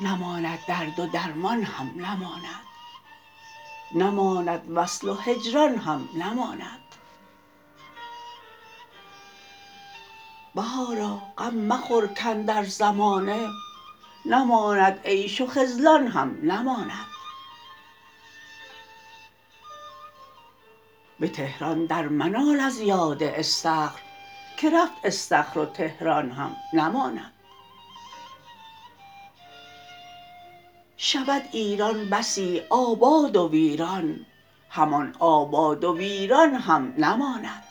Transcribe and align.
نماند 0.00 0.58
درد 0.68 0.98
و 0.98 1.06
درمان 1.06 1.62
هم 1.62 1.92
نماند. 1.96 2.64
نماند 3.94 4.70
وصل 4.70 5.08
و 5.08 5.14
هجران 5.14 5.78
هم 5.78 6.08
نماند. 6.14 6.80
بهارا 10.54 11.22
غم 11.38 11.54
مخور 11.54 12.06
کاندر 12.06 12.64
زمانه. 12.64 13.48
نماند 14.26 15.00
عیش 15.04 15.40
و 15.40 15.46
خذلان 15.46 16.06
هم 16.06 16.38
نماند. 16.42 17.13
به 21.24 21.30
تهران 21.30 21.86
در 21.86 22.08
منال 22.08 22.60
از 22.60 22.80
یاد 22.80 23.22
استخر 23.22 24.00
که 24.56 24.70
رفت 24.70 24.92
استخر 25.04 25.58
و 25.58 25.66
تهران 25.66 26.30
هم 26.30 26.56
نماند. 26.72 27.32
شود 30.96 31.42
ایران 31.52 32.10
بسی 32.10 32.62
آباد 32.70 33.36
و 33.36 33.48
ویران 33.48 34.26
همان 34.70 35.16
آباد 35.18 35.84
و 35.84 35.96
ویران 35.96 36.54
هم 36.54 36.94
نماند. 36.98 37.64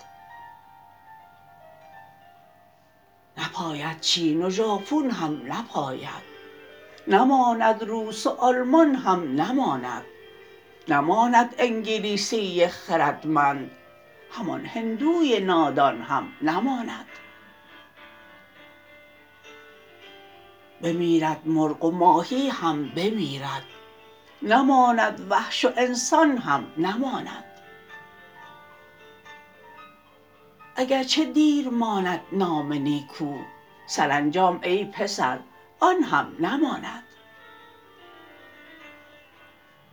نپاید 3.38 3.99
چین 3.99 4.45
و 4.45 4.49
ژاپون 4.49 5.09
هم 5.09 5.54
نپاید 5.54 6.23
نماند 7.07 7.84
روس 7.84 8.27
و 8.27 8.29
آلمان 8.29 8.95
هم 8.95 9.41
نماند. 9.41 10.04
نماند 10.87 11.55
انگلیسی 11.57 12.67
خردمند. 12.67 13.71
همان 14.31 14.65
هندوی 14.65 15.39
نادان 15.39 16.01
هم 16.01 16.27
نماند. 16.41 17.05
بمیرد 20.81 21.41
مرغ 21.45 21.85
و 21.85 21.91
ماهی 21.91 22.49
هم 22.49 22.89
بمیرد. 22.89 23.63
نماند 24.41 25.27
وحش 25.29 25.65
و 25.65 25.71
انسان 25.77 26.37
هم 26.37 26.67
نماند. 26.77 27.43
اگرچه 30.76 31.26
دیر 31.26 31.70
ماند 31.70 32.21
نام 32.31 32.73
نیکو 32.73 33.37
سرانجام 33.87 34.59
ای 34.63 34.85
پسر 34.85 35.39
آن 35.79 36.04
هم 36.04 36.35
نماند. 36.39 37.04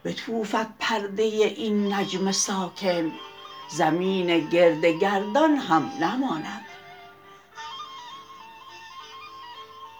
بتوفد 0.04 0.66
پرده 0.78 1.22
این 1.22 1.94
نجم 1.94 2.32
ساکن 2.32 3.12
زمین 3.68 4.48
گرد 4.48 4.84
گردان 4.84 5.56
هم 5.56 5.92
نماند. 6.00 6.64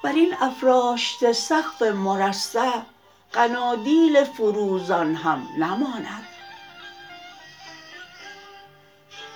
براین 0.02 0.34
افراشته 0.40 1.32
سقف 1.32 1.82
مرصع 1.82 2.80
قنادیل 3.32 4.24
فروزان 4.24 5.14
هم 5.14 5.48
نماند. 5.58 6.26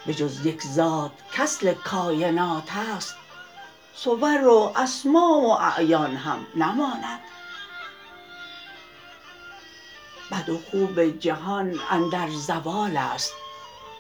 به 0.07 0.15
جز 0.15 0.47
یک 0.47 0.63
ذات 0.63 1.13
کاصل 1.37 1.75
کاینات 1.75 2.77
است 2.77 3.15
صور 3.95 4.49
و 4.49 4.73
اسما 4.77 5.41
و 5.41 5.53
اعیان 5.53 6.17
هم 6.17 6.47
نماند. 6.57 7.21
بد 10.33 10.49
و 10.49 10.59
خوب 10.71 11.19
جهان 11.19 11.81
اندر 11.91 12.29
زوال 12.31 12.97
است. 12.97 13.33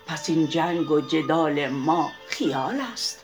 پس 0.06 0.28
این 0.30 0.46
جنگ 0.46 0.90
و 0.90 1.00
جدال 1.00 1.68
ما 1.68 2.10
خیال 2.28 2.80
است. 2.92 3.23